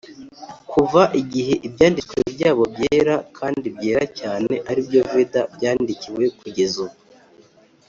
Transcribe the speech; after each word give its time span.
kuva 0.71 1.01
igihe 1.21 1.53
ibyanditswe 1.67 2.15
byabo 2.35 2.63
bya 2.73 2.81
kera 2.91 3.15
(kandi 3.37 3.65
byera 3.75 4.03
cyane) 4.19 4.53
ari 4.69 4.81
byo 4.87 4.99
veda, 5.11 5.41
byandikiwe 5.55 6.23
kugeza 6.39 6.75
ubu. 6.85 6.97